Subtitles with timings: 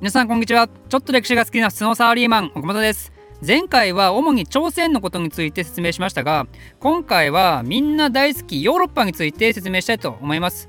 [0.00, 0.68] 皆さんこんにちは。
[0.68, 3.12] ちょっと歴史が好きな普通のサラリーマン岡本です。
[3.46, 6.46] 前回は主に朝鮮のことについて説明しましたが
[6.80, 10.68] 今回はみんな大好きヨーロッパについて説明したいと思います。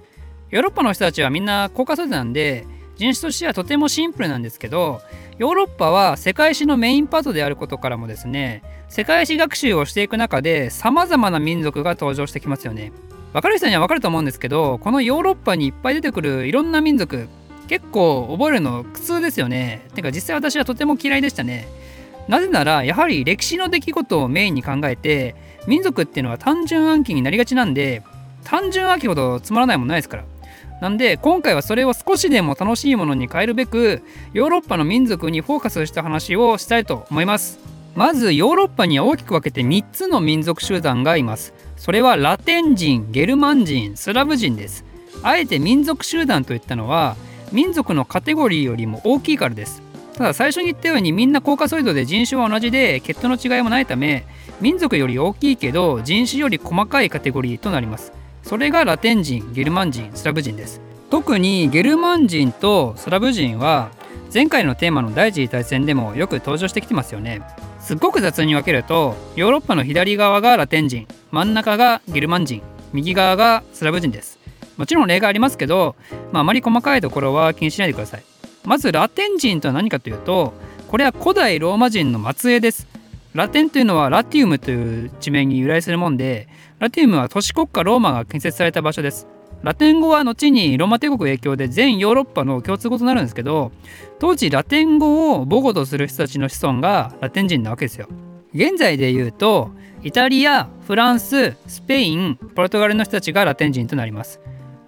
[0.49, 5.01] ヨーロッパの人たちはみんな高カソなんで人種としてはとてもシンプルなんですけど
[5.37, 12.91] ヨーロッパは世界史のメインパートであることからもですね世界史学習をしていく中で様々な民族が登場してきますよね。
[13.33, 17.27] 分かる人には分かると思うんですけどこのヨーロッパにいっぱい出てくるいろんな民族
[17.67, 19.85] 結構覚えるの苦痛ですよね。
[19.95, 21.67] てか実際私はとても嫌いでしたね。
[22.27, 25.35] なぜならやはり歴史の出来事をメインに考えて
[25.65, 28.03] 民族っていうのは単純暗記になりがちなんで
[28.43, 30.23] 単純暗記ほどつまらないもんないですから。
[30.81, 34.03] なんで今回はそれを少しでも楽しいものに変えるべく
[34.33, 37.59] ヨーロッパの民族にフォーカスした話をしたいと思います。
[37.95, 41.53] まずヨーロッパには大きく分けて3つの民族集団がいます。
[41.77, 44.85] それはラテン人、ゲルマン人、スラブ人です。
[45.23, 47.15] あえて民族集団といったのは
[47.51, 49.81] 民族のカテゴリーよりも大きいからです。
[50.15, 54.25] ただ最初に言ったようにみんなコーカソイドで人種は同じで血統の違いもないため
[54.59, 58.11] 民族より大きいけど人種より細かいカテゴリーとなります。
[58.43, 60.81] それがラテン人ゲルマン人スラブ人です。
[61.09, 63.91] 特にゲルマン人とスラブ人は
[64.33, 67.41] 前回のテーマの第一次大戦でもよく登場してきてますよね。
[67.79, 72.61] すっごく雑に分けるとヨーロッパの左側がラテン人真ん中がゲルマン人
[72.91, 74.37] 右側がスラブ人です。
[74.77, 75.95] もちろん例がありますけど、
[76.31, 78.23] まあ、あまり細かいところは気にしないでください。
[78.63, 80.53] まずラテン人とは何かというと
[80.87, 82.87] これは古代ローマ人の末裔です。
[83.33, 86.47] ラテンというのはラティウムという地名に由来するもんで
[86.79, 89.27] ラティウムは都市国家ローマが建設された場所です。
[89.63, 93.71] ラテン語は後にローマ帝国影響で全ヨーロッパの共通語となるんですけど
[94.19, 98.07] 当時ラテン語を母語とする人たちの子孫がラテン人なわけですよ。
[98.53, 99.71] 現在で言うと
[100.03, 104.39] イタリアフランススペインポルトガルの人たちがラテン人となります。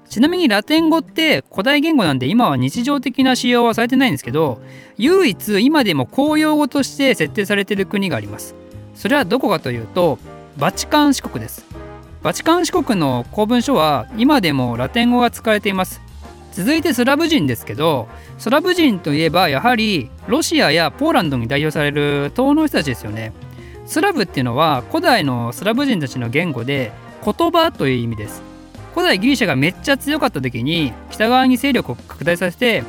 [0.09, 4.59] ちなみにラテン語って古代言語なんで今は日常的な使用はされてないんですけど
[4.97, 8.55] 唯一今でも公用語として設定されている国があります。
[8.95, 10.17] それはどこかというと
[10.57, 11.65] バチカン四国です。
[12.23, 16.01] バチカン四国の公文書は今でもラテン語が使われています。
[16.51, 23.31] 続いてスラブ人ですけどスラブ人といえばやはりロシアやポーランドに代表される東の人たちですよね。
[23.85, 26.91] スラブっていうのは古代のスラブ人たちの言語で
[27.23, 28.48] 言葉という意味です。
[28.99, 32.83] 古代ギリシャがめっちゃ強かった時に北側に勢力を拡大させて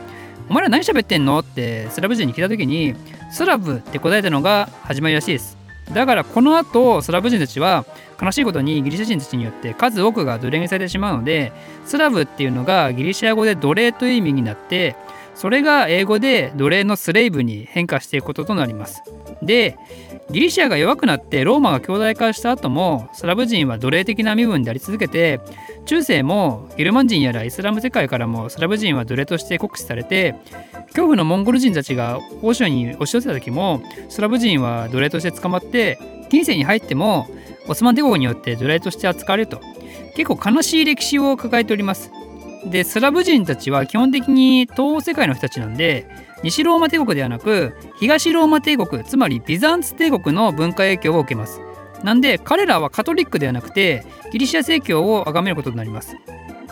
[0.48, 1.38] お前ら何喋ってんの？
[1.38, 2.96] ってスラブ人に聞いた時に
[3.30, 5.56] スラブって答えたのが始まりらしいです。
[5.92, 7.84] だからこの後スラブ人たちは
[8.20, 11.52] 悲しいことにギリシャ人たちによって数多くが奴隷にされてしまうので
[11.84, 14.96] スラブっていうのがギリシャ語で奴隷という意味になって
[15.36, 19.04] それが英語で奴隷のスレイブに変化していくこととなります。
[19.42, 19.78] で
[20.32, 25.40] ギリシアが弱くなってローマが強大化した後もスラブ人は奴隷的な身分であり続けて
[25.86, 30.36] 中世もゲルマン人やらイスラム世界からもスラブ人は奴隷として酷使されて
[30.88, 35.98] 恐怖のモンゴル人たちが欧州に押し寄せた時もスラブ人は奴隷として捕まって
[36.30, 37.26] 近世に入っても
[37.68, 39.60] オスマン帝国によって奴隷として扱われると。
[40.16, 42.10] 結構悲しい歴史を抱えております。
[42.66, 46.06] でスラブ人たちは基本的に東欧世界の人たちなんで
[46.42, 51.60] 西ローマ帝国ではなく東ローマ帝国つまりビザンツ帝国の文化影響を受けます。
[52.02, 56.16] なんで彼らはカトリックではなくてギリシャ正教を崇めることになります。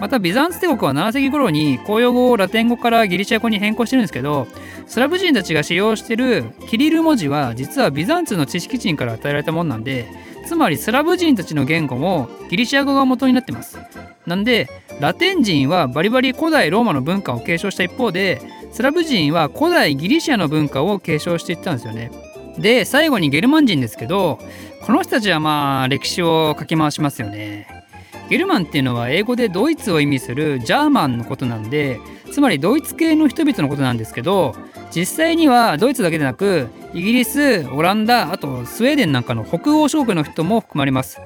[0.00, 4.46] またビザンツ帝国は7世紀頃に公用語をラテン語からギリシャ語に変更してるんですけど
[4.86, 10.06] スラブ人たちが使用してるキリル文字は実はビザンツの知識人から与えられたものなんで
[10.48, 13.78] つまりスラブ人たちの言語もギリシャ語が元になってます
[14.26, 14.66] なんで
[14.98, 18.40] ラテン人はバリバリ古代ローマの文化を継承した一方で
[18.72, 22.10] スラブ人は古代ギリシャの文化を継承していったんですよね。
[22.58, 24.38] で最後にゲルマン人ですけど
[24.84, 27.68] この人たちはまあ歴史をかき回しますよね。
[28.30, 32.00] ゲルマンっていうのは英語でドイツを意味するジャーマンのことなんで
[32.32, 34.54] つまりドイツ系の人々のことなんですけど
[34.94, 41.20] 実際にはドイツだけでなくイギリスオランダあとスウェーデンなんかの北欧諸国の人も含まれます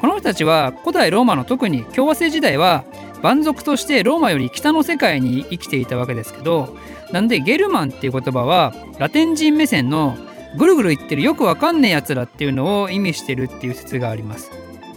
[0.00, 2.84] この人たちは古代ローマの特に共和制時代は
[3.22, 6.76] 蛮族としてローマより北の世界に生きていたわけですけど
[7.12, 10.16] なんでゲルマンっていう言葉はラテン人目線の
[10.56, 14.50] ぐるぐる言ってるよくわかんねえやつらっていうのを意味してるっていう説があります。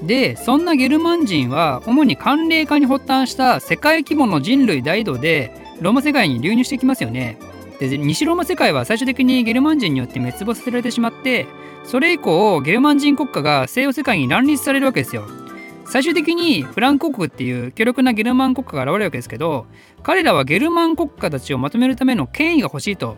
[0.04, 5.52] でそんなゲルマン人は主に寒冷化に発端した世界規模の人類大移動で
[5.82, 7.38] ローマ世界に流入してきますよね。
[7.80, 11.46] で西ローマ世界は最終的にゲルマン人によって滅亡させられてしまって
[11.84, 15.28] それ以降ゲルマン人国家が西洋世界に乱立されるわけですよ。
[15.86, 19.68] 最終的にフランク国っていう強力なゲルマン国家が現れるわけですけど
[20.04, 23.16] 彼らはゲルマン国家たちをまとめるための権威が欲しいと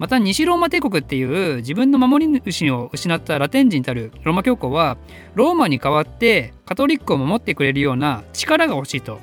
[0.00, 1.22] また西ローマ帝国ってい
[1.52, 4.96] う自分の守り主を失ったラテン人たるローマ教皇は
[5.34, 9.20] ローマに代わってカトリックを守ってくれるような力が欲しいと。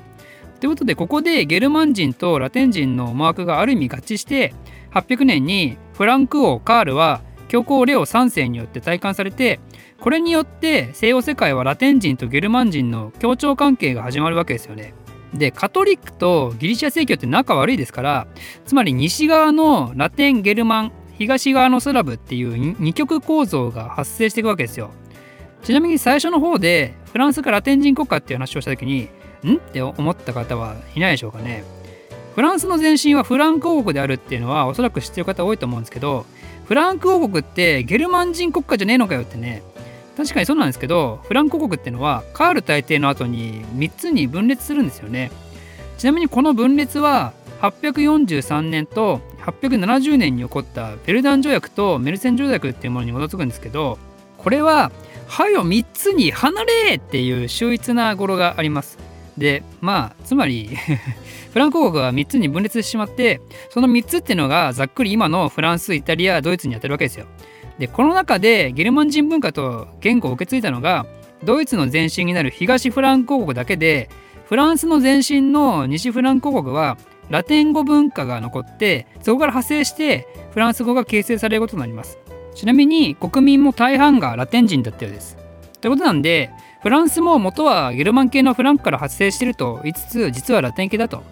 [0.60, 4.54] ということでここでゲルマン人とラテン人の思惑がある意味合致して
[5.02, 9.60] 800年にフランク王カールは教皇レオ3世によって体感されて
[10.00, 14.94] これによって西洋世界はラテン人とゲルマン人の協調関係が始まるわけですよね。
[15.34, 18.26] でカトリックとギリシャ正教って仲悪いですから
[18.64, 24.90] つまり西側のラテン・ゲルマン東側のスラブっていう二極構造が発生していくわけですよ。
[25.62, 29.08] ちなみに最初の方でフランスがラテン人国家っていう話をした時に
[29.44, 29.56] ん？
[29.56, 31.64] って思った方はいないでしょうかね。
[32.38, 36.24] フランスの前身はフランク王国であるっていうのはおそらく知ってる方多いと思うんですけど
[36.66, 39.64] フランク王国ってゲルマン人国家じゃねえのかよってね
[40.16, 45.32] 確かにそうなんですけどフランク王国ってのはカール大帝の後に3つに分裂するんですよね
[45.96, 53.98] ちなみにこの分裂は843年と870年に起こったベルダン条約とメルセン条約っていうものに基づくんですけど
[54.36, 54.92] これは
[55.26, 59.07] 「はよ3つに離れ!」っていう秀逸な語呂があります
[59.38, 60.70] でまあつまり
[61.52, 63.40] フランク王国は3つに分裂してしまって
[63.70, 67.26] その3つっていうのがざっくり今のフランスイタリアドイツにやってるわけですよ。
[67.78, 71.06] でこの中でゲルマン人文化と言語を受け継いだのが
[71.44, 74.10] ドイツの前身になる東フランク王国だけで
[74.46, 76.98] フランスの前身の西フランク王国は
[77.30, 82.18] ラテン語文化が残ってそこから派生してフランス語が形成されることになります。
[82.54, 85.36] ちなみに国民も大半がラテン人だったようです。
[85.80, 91.22] ということなんでフランスも元はゲルマン系のフランクから発生していると言いつつ実はラテン系だと。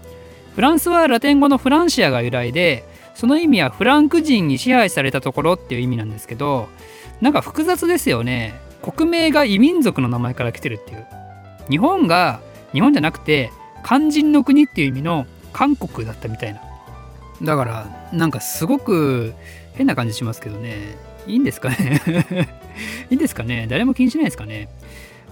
[0.55, 2.85] フランスはラテン語のフランシアが由来で
[3.15, 6.69] その意味はフランク人に支配されたところっていう意味なんですけど
[7.21, 8.55] なんか複雑ですよね。
[8.83, 11.07] 国名が異民族の名前から来てるっていう。
[11.71, 12.41] 日本が
[12.73, 13.51] 日本じゃなくて
[13.85, 16.61] 肝心の国っていう意味の韓国だったみたいな。
[17.43, 19.35] だからなんかすごく
[19.75, 20.97] 変な感じしますけどね。
[21.27, 22.01] いいんですかね。
[23.11, 23.67] いいんですかね。
[23.69, 24.69] 誰も気にしないですかね。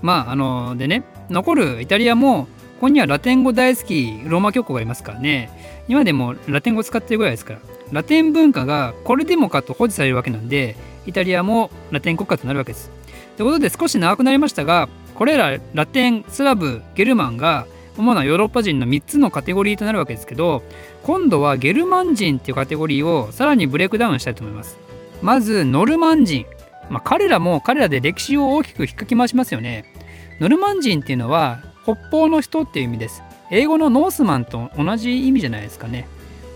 [0.05, 2.49] まああのでね残るイタリアもこ
[2.83, 5.51] こにはラテン語大好きローマ教皇がいますからね
[5.89, 7.61] 今でもラテン語使ってるぐらいですから
[7.91, 12.91] ラテン文化がこれでもかと保持されるわけなんでイタリアもラテン国家となるわけです。
[13.37, 17.67] ということで少し長くなりましたがこれらラテンスラブゲルマンが
[17.97, 20.63] 主なヨーロッパ人の3つのカテゴリーとなるわけですけど
[21.03, 24.79] 今度はゲルマン人っていうカテゴリーをさらにブレイクダウンしたいと思います。
[25.23, 26.45] まずノルマン人、
[26.91, 29.94] まあ、彼らも彼らで歴史を大きく引っかき回しますよね。
[30.41, 33.23] ノルマン人っていうのは北方の人っていう意味です。
[33.51, 36.09] 英語のノースマンと同じ意味じゃないですかね。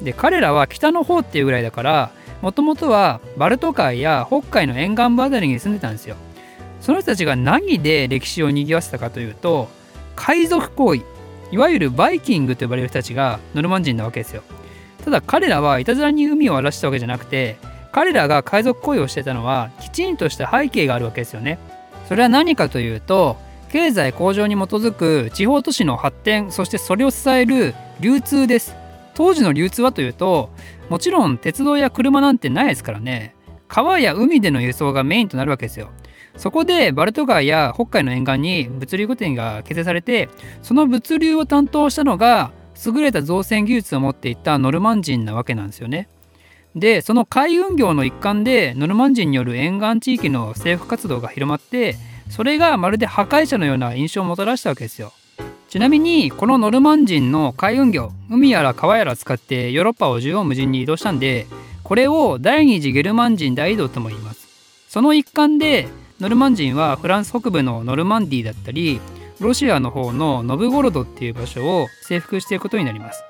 [0.02, 2.10] で、彼らは北の方っていうぐらいだから、
[2.42, 6.16] もともとはバルト海や北海の沿岸部あたりに住んでたんですよ。
[6.80, 9.68] その人たちが何で歴史を賑わせたかというと、
[10.16, 11.02] 海賊行為、
[11.52, 14.42] いわゆるバイキングと呼ばれる人たちがノルマン人なわけですよ。
[15.04, 17.56] ただ彼らはいたずらに海を荒らしたわけじゃなくて、
[17.92, 21.58] 彼らが海賊行為をしてたのはきちんとした背景があるわけですよね。
[22.08, 23.36] それは何かというと、
[23.70, 28.76] 経済向上に基づく地方都市の発展そしてそれを支える流通です
[29.14, 30.50] 当時の流通はというと
[30.88, 33.34] もちろん鉄道や車なんてないですからね
[33.68, 35.90] 川や海での輸送がメインとなるわけですよ
[36.36, 40.28] そこでバルト海や北海の沿岸に物流拠点が形成されて
[40.62, 42.52] その物流を担当したのが
[42.86, 46.08] 優れた造船技術を持っていたノルマン人なわけなんですよね
[46.76, 51.96] でその海運業の一環でノルマン人による沿岸地域の政府活動が広まって
[52.28, 55.12] それがまるで破壊者のような印象をもたらしたわけですよ。
[55.68, 61.46] ちなみにこのノルマン人の海運業海やら川やら使ってヨーロッパを縦横無尽に移動したんで
[61.84, 64.48] これを第二次ゲルマン人大移動とも言います。
[64.88, 65.88] その一環で
[66.20, 69.00] ノルマン人はフランス北部のノルマンディーだったり
[69.40, 73.22] ロシアの方のノブゴロドっていう場所を征服していくことになります。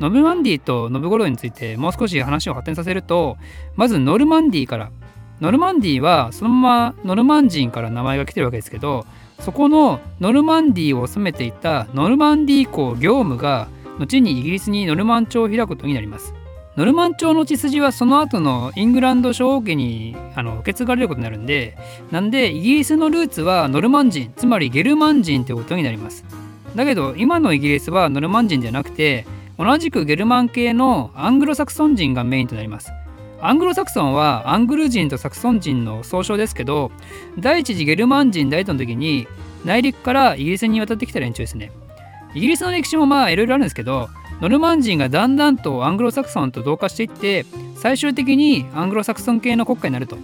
[0.00, 3.36] ノルマンディとノブゴロドについてもう少し話を発展させると
[3.76, 4.90] まずノルマンディから
[5.40, 9.06] ノルマンディはそのままノルマン人から名前が来てるわけですけど
[9.40, 16.34] そこのノルマンディを治めていたノルマンディー公ギョームが後にイギリスにノルマン朝を開くことになります。
[16.76, 21.76] ノルマン朝の血筋はその後のイングランド将王家にあの受け継がれることになるんで
[22.10, 26.24] なんでイギリスのルーツはノルマン人つまりゲルマン人ってことになります
[26.74, 29.24] だけど今のイギリスはノルマン人じゃなくて
[29.56, 32.90] 同じくゲルマン系のアングロサクソン人がメインとなります
[33.46, 36.90] アングロサクソンはアングル人とサクソン人の総称ですけど
[37.38, 39.28] 第一次ゲルマン人大統の時に
[39.66, 41.70] 内陸からイギリスに渡ってきた連中ですね。
[42.34, 44.08] イギリスの歴史もまあいろいろあるんですけど
[44.40, 47.44] ノルマン人がだんだんとアングロサクソンと同化していって
[47.76, 50.16] 最終的にアングロサクソン系の国家になると。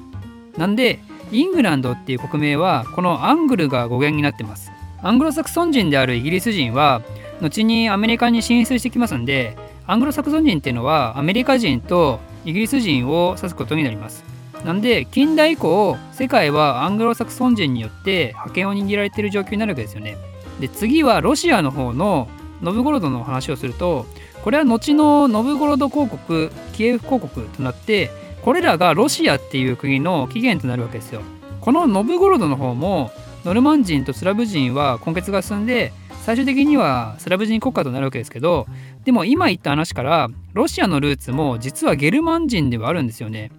[0.56, 0.98] なんで
[1.30, 4.70] イングランドっていう国名はこのアングルが語源になってます。
[5.02, 7.02] アングロサクソン人であるイギリス人は
[7.42, 14.24] 後にアメリカに進出してきますんでアングロサクソン人っていうのはアメリカ人とイギリス人を指すことになります。
[14.64, 20.16] なんで近代以降世界はアングロサクソン人によって覇権を握られている状況になるわけですよね。
[20.60, 22.28] で次はロシアの方の
[22.62, 24.06] ノブゴロドの話をすると
[24.42, 28.10] これは後のノブゴロド公国キエフ公国となって
[28.42, 31.22] これらがロシアっていう国の起源となるわけですよ
[31.60, 33.10] このノブゴロドの方も
[33.44, 35.92] ノルマン人とスラブ人は根血が進んで
[36.22, 38.66] 最終的にはスラブ人国家となるわけですけど
[39.04, 43.50] でも今言った話からロシアのルーツも実はゲルマン人ではあるんですよね。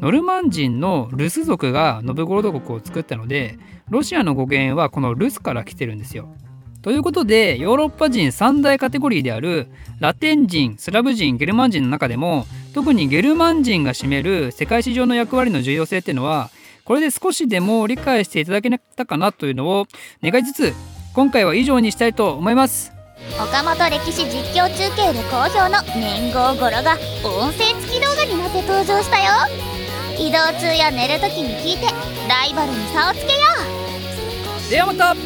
[0.00, 6.28] ノルマン人のルス族がノブゴロド国を作ったのでロシアの語源はこのルスから来てるんですよ。
[6.82, 9.68] ということでヨーロッパ人三大カテゴリーである
[10.00, 16.50] ラテン人スラブ人ゲルマン人の中でも特にゲルマン人が占める世界史上の役割の重要性っていうのは
[16.84, 19.86] これで少しでも理解していただけたかなというのを
[20.22, 20.72] 願いつつ
[21.14, 22.92] 今回は以上にしたいと思います。
[23.40, 29.32] 岡本歴史実況中継で好評の年号語呂が音声付き動画になって登場したよ。
[30.18, 31.86] 移動中や寝るときに聞いて
[32.28, 33.38] ライバルに差をつけよ
[34.68, 34.70] う。
[34.70, 35.16] ではまた